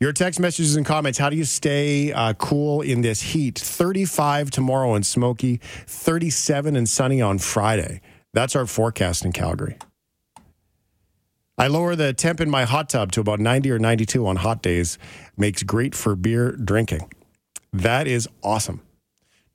Your 0.00 0.12
text 0.12 0.38
messages 0.38 0.76
and 0.76 0.84
comments. 0.84 1.18
How 1.18 1.30
do 1.30 1.36
you 1.36 1.46
stay 1.46 2.12
uh, 2.12 2.34
cool 2.34 2.82
in 2.82 3.00
this 3.00 3.22
heat? 3.22 3.58
35 3.58 4.50
tomorrow 4.50 4.94
and 4.94 5.04
Smoky, 5.04 5.60
37 5.86 6.76
and 6.76 6.86
sunny 6.86 7.22
on 7.22 7.38
Friday. 7.38 8.02
That's 8.34 8.54
our 8.54 8.66
forecast 8.66 9.24
in 9.24 9.32
Calgary. 9.32 9.78
I 11.56 11.66
lower 11.66 11.96
the 11.96 12.12
temp 12.12 12.40
in 12.40 12.50
my 12.50 12.64
hot 12.64 12.90
tub 12.90 13.12
to 13.12 13.20
about 13.20 13.40
90 13.40 13.70
or 13.72 13.78
92 13.78 14.24
on 14.24 14.36
hot 14.36 14.62
days. 14.62 14.98
Makes 15.36 15.64
great 15.64 15.94
for 15.94 16.14
beer 16.14 16.52
drinking. 16.52 17.10
That 17.72 18.06
is 18.06 18.28
awesome. 18.42 18.82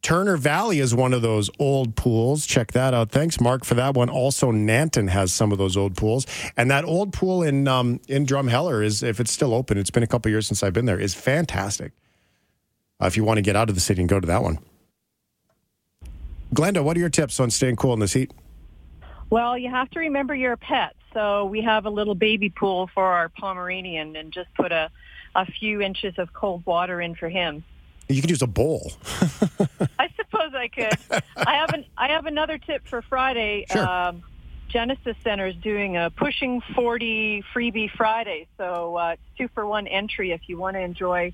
Turner 0.01 0.35
Valley 0.35 0.79
is 0.79 0.93
one 0.93 1.13
of 1.13 1.21
those 1.21 1.49
old 1.59 1.95
pools. 1.95 2.45
Check 2.45 2.73
that 2.73 2.93
out. 2.93 3.09
Thanks, 3.09 3.39
Mark, 3.39 3.63
for 3.63 3.73
that 3.75 3.93
one. 3.93 4.09
Also, 4.09 4.51
Nanton 4.51 5.09
has 5.09 5.31
some 5.31 5.53
of 5.53 5.57
those 5.57 5.77
old 5.77 5.95
pools, 5.95 6.27
and 6.57 6.69
that 6.69 6.83
old 6.83 7.13
pool 7.13 7.41
in 7.41 7.69
um, 7.69 8.01
in 8.09 8.25
Drumheller 8.25 8.83
is, 8.83 9.01
if 9.01 9.21
it's 9.21 9.31
still 9.31 9.53
open, 9.53 9.77
it's 9.77 9.89
been 9.89 10.03
a 10.03 10.07
couple 10.07 10.29
years 10.29 10.45
since 10.45 10.61
I've 10.61 10.73
been 10.73 10.85
there, 10.85 10.99
is 10.99 11.13
fantastic. 11.13 11.93
Uh, 13.01 13.05
if 13.05 13.15
you 13.15 13.23
want 13.23 13.37
to 13.37 13.41
get 13.41 13.55
out 13.55 13.69
of 13.69 13.75
the 13.75 13.81
city 13.81 14.01
and 14.01 14.09
go 14.09 14.19
to 14.19 14.27
that 14.27 14.43
one, 14.43 14.59
Glenda, 16.53 16.83
what 16.83 16.97
are 16.97 16.99
your 16.99 17.09
tips 17.09 17.39
on 17.39 17.49
staying 17.49 17.77
cool 17.77 17.93
in 17.93 17.99
this 17.99 18.13
heat? 18.13 18.31
Well, 19.29 19.57
you 19.57 19.69
have 19.69 19.89
to 19.91 19.99
remember 19.99 20.35
your 20.35 20.57
pet. 20.57 20.95
So 21.13 21.45
we 21.45 21.61
have 21.61 21.85
a 21.85 21.89
little 21.89 22.15
baby 22.15 22.49
pool 22.49 22.89
for 22.93 23.05
our 23.05 23.29
Pomeranian 23.29 24.15
and 24.15 24.33
just 24.33 24.53
put 24.55 24.71
a, 24.71 24.89
a 25.33 25.45
few 25.45 25.81
inches 25.81 26.15
of 26.17 26.33
cold 26.33 26.65
water 26.65 26.99
in 26.99 27.15
for 27.15 27.29
him. 27.29 27.63
You 28.13 28.21
could 28.21 28.29
use 28.29 28.41
a 28.41 28.47
bowl. 28.47 28.93
I 29.99 30.09
suppose 30.15 30.53
I 30.55 30.67
could. 30.67 30.97
I 31.37 31.55
have 31.55 31.73
an, 31.73 31.85
I 31.97 32.07
have 32.07 32.25
another 32.25 32.57
tip 32.57 32.87
for 32.87 33.01
Friday. 33.01 33.65
Sure. 33.71 33.87
Um, 33.87 34.23
Genesis 34.69 35.15
Center 35.23 35.47
is 35.47 35.55
doing 35.57 35.97
a 35.97 36.09
Pushing 36.09 36.61
40 36.73 37.43
Freebie 37.53 37.91
Friday. 37.91 38.47
So 38.57 38.95
uh, 38.95 39.09
it's 39.13 39.21
two 39.37 39.47
for 39.53 39.67
one 39.67 39.85
entry 39.85 40.31
if 40.31 40.41
you 40.47 40.57
want 40.57 40.75
to 40.75 40.81
enjoy 40.81 41.33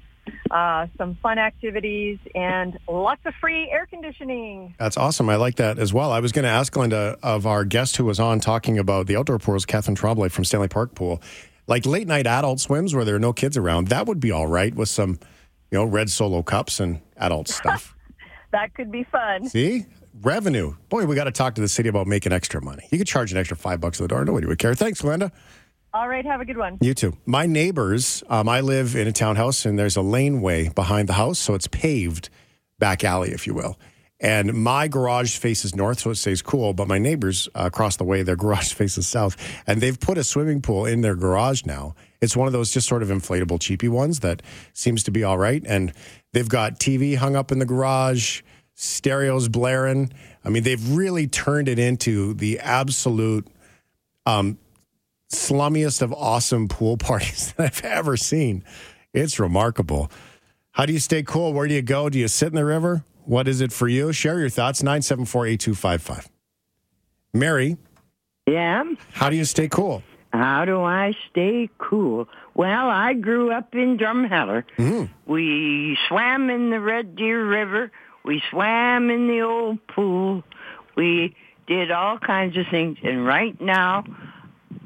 uh, 0.52 0.88
some 0.98 1.16
fun 1.16 1.38
activities, 1.38 2.20
and 2.36 2.78
lots 2.88 3.22
of 3.26 3.34
free 3.36 3.70
air 3.70 3.86
conditioning. 3.86 4.76
That's 4.78 4.98
awesome. 4.98 5.30
I 5.30 5.36
like 5.36 5.56
that 5.56 5.80
as 5.80 5.94
well. 5.94 6.12
I 6.12 6.20
was 6.20 6.32
going 6.32 6.44
to 6.44 6.50
ask 6.50 6.76
Linda 6.76 7.18
of 7.24 7.46
our 7.46 7.66
guest 7.66 7.98
who 7.98 8.06
was 8.06 8.20
on 8.20 8.40
talking 8.40 8.78
about 8.78 9.08
the 9.08 9.16
outdoor 9.16 9.40
pools, 9.40 9.66
Catherine 9.66 9.96
Tremblay 9.96 10.30
from 10.30 10.46
Stanley 10.46 10.68
Park 10.68 10.96
Pool, 10.96 11.22
like 11.68 11.86
late 11.86 12.08
night 12.08 12.28
adult 12.28 12.60
swims 12.60 12.94
where 12.94 13.06
there 13.06 13.16
are 13.16 13.20
no 13.20 13.34
kids 13.34 13.58
around. 13.58 13.88
That 13.88 14.06
would 14.08 14.20
be 14.20 14.32
all 14.32 14.48
right 14.48 14.74
with 14.74 14.90
some, 14.90 15.20
you 15.72 15.78
know, 15.78 15.86
red 15.86 16.10
solo 16.10 16.42
cups 16.44 16.80
and 16.80 17.02
adult 17.18 17.48
stuff. 17.60 17.96
That 18.52 18.74
could 18.74 18.92
be 18.92 19.04
fun. 19.04 19.48
See? 19.48 19.86
Revenue. 20.22 20.76
Boy, 20.90 21.06
we 21.06 21.16
got 21.16 21.26
to 21.26 21.32
talk 21.32 21.56
to 21.56 21.62
the 21.62 21.68
city 21.68 21.88
about 21.88 22.08
making 22.08 22.34
extra 22.34 22.62
money. 22.62 22.88
You 22.92 22.98
could 22.98 23.08
charge 23.08 23.32
an 23.32 23.38
extra 23.38 23.56
five 23.56 23.80
bucks 23.80 24.00
at 24.00 24.04
the 24.04 24.08
door. 24.08 24.26
Nobody 24.26 24.48
would 24.48 24.58
care. 24.58 24.76
Thanks, 24.76 25.04
Linda. 25.04 25.32
All 25.94 26.08
right, 26.08 26.26
have 26.26 26.42
a 26.42 26.46
good 26.46 26.58
one. 26.58 26.78
You 26.82 26.94
too. 26.94 27.14
My 27.26 27.46
neighbors, 27.46 28.24
um, 28.30 28.48
I 28.50 28.62
live 28.62 28.96
in 28.96 29.08
a 29.08 29.12
townhouse 29.12 29.66
and 29.66 29.78
there's 29.78 29.96
a 29.96 30.02
laneway 30.02 30.70
behind 30.70 31.10
the 31.10 31.14
house. 31.14 31.40
So 31.40 31.54
it's 31.56 31.68
paved 31.68 32.30
back 32.80 33.04
alley, 33.04 33.32
if 33.32 33.48
you 33.48 33.54
will. 33.54 33.80
And 34.20 34.54
my 34.54 34.88
garage 34.88 35.38
faces 35.38 35.76
north, 35.76 36.00
so 36.00 36.10
it 36.10 36.16
stays 36.16 36.42
cool. 36.42 36.74
But 36.74 36.88
my 36.88 36.98
neighbors 36.98 37.48
uh, 37.56 37.64
across 37.66 37.96
the 37.96 38.04
way, 38.04 38.22
their 38.22 38.36
garage 38.36 38.74
faces 38.74 39.08
south. 39.08 39.38
And 39.66 39.82
they've 39.82 40.00
put 40.00 40.18
a 40.18 40.24
swimming 40.24 40.62
pool 40.62 40.86
in 40.86 41.02
their 41.02 41.16
garage 41.16 41.66
now. 41.66 41.96
It's 42.22 42.36
one 42.36 42.48
of 42.48 42.54
those 42.54 42.72
just 42.72 42.88
sort 42.88 43.02
of 43.02 43.10
inflatable, 43.10 43.60
cheapy 43.62 43.88
ones 43.88 44.20
that 44.20 44.42
seems 44.74 45.04
to 45.04 45.12
be 45.12 45.24
all 45.24 45.38
right. 45.38 45.64
And 45.66 45.94
they've 46.34 46.50
got 46.50 46.80
TV 46.80 47.16
hung 47.16 47.36
up 47.36 47.52
in 47.52 47.60
the 47.60 47.66
garage, 47.66 48.42
stereos 48.76 49.48
blaring. 49.48 50.12
I 50.44 50.50
mean, 50.50 50.64
they've 50.64 50.90
really 50.96 51.28
turned 51.28 51.68
it 51.70 51.80
into 51.80 52.34
the 52.34 52.60
absolute 52.60 53.48
um, 54.26 54.58
slummiest 55.32 56.02
of 56.02 56.12
awesome 56.14 56.68
pool 56.68 56.98
parties 57.10 57.54
that 57.58 57.66
I've 57.66 57.86
ever 57.86 58.18
seen. 58.18 58.64
It's 59.14 59.40
remarkable. 59.40 60.12
How 60.72 60.86
do 60.86 60.94
you 60.94 61.00
stay 61.00 61.24
cool? 61.24 61.54
Where 61.54 61.68
do 61.68 61.74
you 61.74 61.82
go? 61.82 62.10
Do 62.10 62.20
you 62.20 62.28
sit 62.28 62.50
in 62.50 62.56
the 62.56 62.66
river? 62.66 63.04
What 63.26 63.48
is 63.48 63.62
it 63.62 63.72
for 63.72 63.88
you? 63.88 64.12
Share 64.12 64.40
your 64.40 64.50
thoughts 64.50 64.82
974 64.84 65.46
8255. 65.48 66.30
Mary, 67.34 67.78
Yeah. 68.48 68.84
how 69.12 69.30
do 69.30 69.36
you 69.36 69.46
stay 69.46 69.68
cool? 69.68 70.04
How 70.32 70.66
do 70.66 70.82
I 70.82 71.14
stay 71.32 71.70
cool? 71.78 72.28
Well, 72.54 72.90
I 72.90 73.14
grew 73.14 73.52
up 73.52 73.74
in 73.74 73.98
Drumheller. 73.98 74.64
Mm. 74.78 75.10
We 75.26 75.98
swam 76.08 76.50
in 76.50 76.70
the 76.70 76.80
Red 76.80 77.16
Deer 77.16 77.44
River. 77.46 77.92
We 78.24 78.42
swam 78.52 79.10
in 79.10 79.28
the 79.28 79.42
old 79.42 79.86
pool. 79.88 80.44
We 80.96 81.36
did 81.68 81.92
all 81.92 82.20
kinds 82.20 82.58
of 82.58 82.66
things. 82.70 82.98
And 83.04 83.26
right 83.26 83.60
now, 83.60 84.04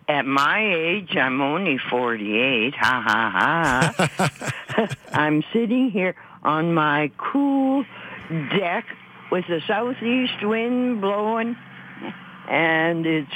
at 0.07 0.25
my 0.25 0.75
age, 0.75 1.15
I'm 1.15 1.41
only 1.41 1.77
48. 1.89 2.73
Ha 2.75 3.03
ha 3.05 3.93
ha. 3.97 4.87
I'm 5.13 5.43
sitting 5.51 5.91
here 5.91 6.15
on 6.43 6.73
my 6.73 7.11
cool 7.17 7.85
deck 8.57 8.85
with 9.31 9.45
the 9.47 9.61
southeast 9.67 10.43
wind 10.43 11.01
blowing 11.01 11.55
and 12.47 13.05
it's 13.05 13.31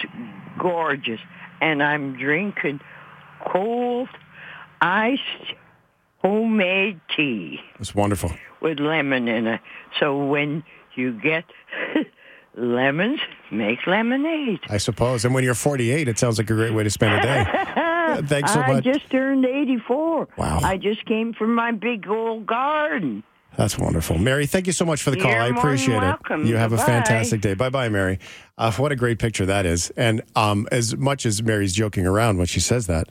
gorgeous. 0.60 1.20
And 1.62 1.82
I'm 1.82 2.18
drinking 2.18 2.80
cold, 3.46 4.10
iced, 4.82 5.22
homemade 6.20 7.00
tea 7.16 7.60
It's 7.80 7.94
wonderful. 7.96 8.32
with 8.62 8.80
lemon 8.80 9.28
in 9.28 9.48
it. 9.48 9.62
So 10.00 10.26
when 10.26 10.64
you 10.96 11.12
get 11.20 11.46
lemons, 12.56 13.20
make 13.52 13.86
lemonade. 13.88 14.60
I 14.70 14.78
suppose. 14.78 15.26
And 15.26 15.34
when 15.34 15.44
you're 15.44 15.54
48, 15.54 16.08
it 16.08 16.18
sounds 16.20 16.38
like 16.38 16.50
a 16.50 16.54
great 16.54 16.74
way 16.74 16.84
to 16.84 16.90
spend 16.90 17.16
a 17.16 17.22
day. 17.22 17.44
Thanks 18.28 18.54
so 18.54 18.60
much. 18.62 18.70
I 18.88 18.92
just 18.94 19.10
turned 19.12 19.46
84. 19.46 20.28
Wow. 20.38 20.60
I 20.64 20.78
just 20.78 21.06
came 21.06 21.34
from 21.34 21.54
my 21.54 21.72
big 21.72 22.08
old 22.08 22.46
garden. 22.48 23.24
That's 23.58 23.76
wonderful. 23.78 24.20
Mary, 24.20 24.46
thank 24.46 24.68
you 24.68 24.72
so 24.74 24.86
much 24.86 25.02
for 25.02 25.10
the 25.10 25.18
call. 25.18 25.32
You're 25.32 25.42
I 25.42 25.50
more 25.50 25.60
appreciate 25.60 25.96
it. 25.96 26.02
welcome. 26.02 26.46
You 26.46 26.58
have 26.58 26.74
a 26.74 26.78
Bye-bye. 26.78 26.86
fantastic 26.92 27.42
day. 27.42 27.56
Bye 27.56 27.70
bye, 27.72 27.90
Mary. 27.90 28.20
Uh, 28.56 28.72
what 28.74 28.92
a 28.92 28.96
great 28.96 29.18
picture 29.18 29.48
that 29.48 29.66
is. 29.66 29.90
And 29.98 30.22
um, 30.36 30.68
as 30.72 30.96
much 30.96 31.26
as 31.26 31.42
Mary's 31.42 31.74
joking 31.74 32.06
around 32.06 32.38
when 32.38 32.46
she 32.46 32.60
says 32.60 32.86
that, 32.86 33.08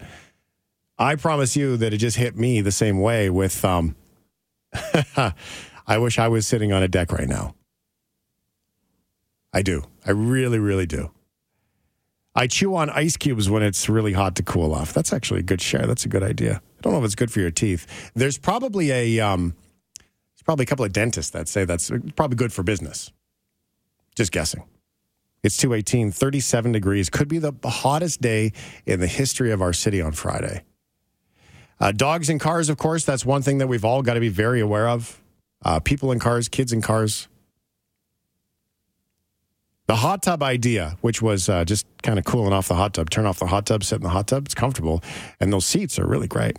I 0.98 1.16
promise 1.16 1.56
you 1.56 1.76
that 1.78 1.92
it 1.92 1.96
just 1.96 2.16
hit 2.16 2.36
me 2.36 2.60
the 2.60 2.70
same 2.70 3.00
way 3.00 3.28
with 3.28 3.64
um, 3.64 3.96
I 5.86 5.98
wish 5.98 6.16
I 6.18 6.28
was 6.28 6.46
sitting 6.46 6.72
on 6.72 6.80
a 6.80 6.88
deck 6.88 7.10
right 7.12 7.28
now. 7.28 7.56
I 9.52 9.62
do. 9.62 9.82
I 10.06 10.12
really, 10.12 10.60
really 10.60 10.86
do. 10.86 11.10
I 12.36 12.46
chew 12.46 12.76
on 12.76 12.88
ice 12.90 13.16
cubes 13.16 13.50
when 13.50 13.62
it's 13.64 13.88
really 13.88 14.12
hot 14.12 14.36
to 14.36 14.42
cool 14.44 14.74
off. 14.74 14.92
That's 14.92 15.12
actually 15.12 15.40
a 15.40 15.44
good 15.44 15.60
share. 15.60 15.86
That's 15.86 16.04
a 16.04 16.08
good 16.08 16.22
idea. 16.22 16.60
I 16.78 16.80
don't 16.82 16.92
know 16.92 16.98
if 17.00 17.04
it's 17.04 17.14
good 17.16 17.32
for 17.32 17.40
your 17.40 17.50
teeth. 17.50 18.12
There's 18.14 18.38
probably 18.38 18.92
a 18.92 19.20
um, 19.20 19.54
probably 20.46 20.62
a 20.62 20.66
couple 20.66 20.84
of 20.84 20.92
dentists 20.92 21.32
that 21.32 21.48
say 21.48 21.64
that's 21.64 21.90
probably 22.14 22.36
good 22.36 22.52
for 22.52 22.62
business. 22.62 23.12
Just 24.14 24.32
guessing. 24.32 24.64
It's 25.42 25.56
218, 25.58 26.12
37 26.12 26.72
degrees. 26.72 27.10
Could 27.10 27.28
be 27.28 27.38
the 27.38 27.52
hottest 27.64 28.20
day 28.20 28.52
in 28.86 29.00
the 29.00 29.06
history 29.06 29.52
of 29.52 29.60
our 29.60 29.72
city 29.72 30.00
on 30.00 30.12
Friday. 30.12 30.62
Uh, 31.78 31.92
dogs 31.92 32.30
in 32.30 32.38
cars, 32.38 32.70
of 32.70 32.78
course, 32.78 33.04
that's 33.04 33.26
one 33.26 33.42
thing 33.42 33.58
that 33.58 33.66
we've 33.66 33.84
all 33.84 34.02
got 34.02 34.14
to 34.14 34.20
be 34.20 34.30
very 34.30 34.60
aware 34.60 34.88
of. 34.88 35.20
Uh, 35.62 35.78
people 35.80 36.10
in 36.10 36.18
cars, 36.18 36.48
kids 36.48 36.72
in 36.72 36.80
cars. 36.80 37.28
The 39.86 39.96
hot 39.96 40.22
tub 40.22 40.42
idea, 40.42 40.96
which 41.00 41.20
was 41.20 41.48
uh, 41.48 41.64
just 41.64 41.86
kind 42.02 42.18
of 42.18 42.24
cooling 42.24 42.52
off 42.52 42.68
the 42.68 42.74
hot 42.74 42.94
tub, 42.94 43.10
turn 43.10 43.26
off 43.26 43.38
the 43.38 43.46
hot 43.46 43.66
tub, 43.66 43.84
sit 43.84 43.96
in 43.96 44.02
the 44.02 44.08
hot 44.08 44.28
tub. 44.28 44.46
It's 44.46 44.54
comfortable, 44.54 45.02
and 45.38 45.52
those 45.52 45.64
seats 45.64 45.98
are 45.98 46.06
really 46.06 46.28
great. 46.28 46.56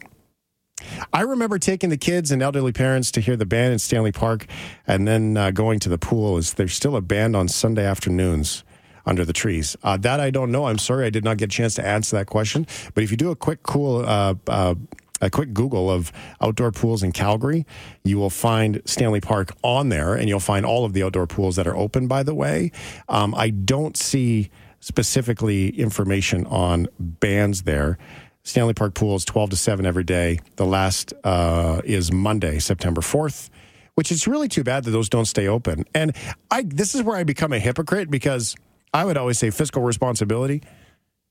I 1.13 1.22
remember 1.22 1.60
taking 1.60 1.89
the 1.89 1.98
kids 1.98 2.31
and 2.31 2.41
elderly 2.41 2.72
parents 2.72 3.12
to 3.12 3.22
hear 3.22 3.36
the 3.36 3.46
band 3.46 3.74
in 3.74 3.79
Stanley 3.79 4.12
Park, 4.12 4.46
and 4.86 5.07
then 5.07 5.38
uh, 5.38 5.51
going 5.51 5.79
to 5.79 5.89
the 5.89 5.98
pool. 5.98 6.38
Is 6.38 6.53
there's 6.53 6.74
still 6.74 6.96
a 6.96 7.01
band 7.01 7.36
on 7.36 7.48
Sunday 7.48 7.86
afternoons 7.86 8.63
under 9.05 9.25
the 9.25 9.34
trees? 9.34 9.75
Uh, 9.84 9.98
that 9.98 10.19
I 10.19 10.29
don't 10.29 10.51
know. 10.51 10.65
I'm 10.65 10.77
sorry, 10.77 11.05
I 11.05 11.10
did 11.10 11.24
not 11.24 11.38
get 11.38 11.46
a 11.46 11.55
chance 11.55 11.75
to 11.75 11.86
answer 11.86 12.17
that 12.17 12.27
question. 12.27 12.67
But 12.93 13.03
if 13.03 13.12
you 13.12 13.17
do 13.17 13.31
a 13.31 13.36
quick 13.36 13.63
cool. 13.63 14.05
Uh, 14.05 14.36
uh, 14.48 14.75
a 15.19 15.31
quick 15.31 15.51
Google 15.51 15.89
of 15.89 16.12
outdoor 16.41 16.72
pools 16.72 17.01
in 17.01 17.12
Calgary, 17.12 17.65
you 18.03 18.19
will 18.19 18.29
find 18.29 18.84
Stanley 18.86 19.19
Park 19.19 19.51
on 19.63 19.89
there, 19.89 20.13
and 20.13 20.29
you'll 20.29 20.39
find 20.39 20.63
all 20.63 20.86
of 20.86 20.93
the 20.93 21.01
outdoor 21.01 21.25
pools 21.25 21.55
that 21.55 21.65
are 21.65 21.75
open. 21.75 22.07
By 22.07 22.22
the 22.22 22.36
way, 22.36 22.72
um, 23.10 23.34
I 23.34 23.50
don't 23.50 23.98
see 23.98 24.51
specifically 24.79 25.69
information 25.69 26.46
on 26.46 26.88
bands 27.00 27.63
there. 27.63 27.98
Stanley 28.48 28.74
Park 28.74 28.94
pools 28.94 29.25
12 29.25 29.50
to 29.50 29.56
7 29.58 29.86
every 29.86 30.06
day. 30.06 30.39
The 30.56 30.66
last 30.66 31.13
uh, 31.25 31.82
is 31.84 32.13
Monday, 32.13 32.60
September 32.60 33.01
4th, 33.01 33.50
which 33.96 34.10
is 34.10 34.25
really 34.25 34.48
too 34.48 34.63
bad 34.63 34.86
that 34.86 34.92
those 34.92 35.10
don't 35.10 35.25
stay 35.25 35.50
open. 35.50 35.84
And 35.94 36.16
I 36.50 36.63
this 36.66 36.96
is 36.96 37.04
where 37.04 37.18
I 37.18 37.25
become 37.25 37.51
a 37.51 37.60
hypocrite 37.60 38.10
because 38.10 38.56
I 38.94 39.04
would 39.04 39.18
always 39.18 39.38
say 39.38 39.50
fiscal 39.50 39.82
responsibility 39.82 40.63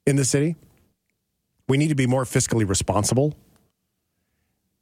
in 0.07 0.17
the 0.17 0.27
city. 0.27 0.57
We 1.71 1.79
need 1.79 1.89
to 1.89 1.95
be 1.95 2.07
more 2.07 2.25
fiscally 2.25 2.69
responsible. 2.69 3.35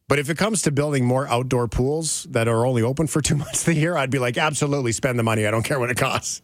But 0.09 0.19
if 0.19 0.29
it 0.29 0.37
comes 0.37 0.63
to 0.63 0.73
building 0.73 1.05
more 1.07 1.29
outdoor 1.29 1.69
pools 1.69 2.25
that 2.31 2.49
are 2.49 2.67
only 2.67 2.83
open 2.83 3.07
for 3.07 3.23
two 3.23 3.37
months 3.45 3.63
the 3.63 3.75
year, 3.75 3.97
I'd 3.97 4.11
be 4.11 4.19
like, 4.19 4.39
absolutely 4.39 4.91
spend 4.91 5.21
the 5.21 5.23
money. 5.23 5.47
I 5.47 5.53
don't 5.53 5.63
care 5.63 5.79
what 5.79 5.89
it 5.89 5.97
costs. 5.97 6.43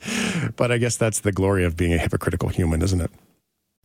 But 0.55 0.71
I 0.71 0.79
guess 0.79 0.97
that's 0.97 1.19
the 1.19 1.33
glory 1.33 1.65
of 1.65 1.77
being 1.77 1.93
a 1.93 1.99
hypocritical 1.99 2.49
human, 2.49 2.81
isn't 2.81 3.01
it? 3.01 3.11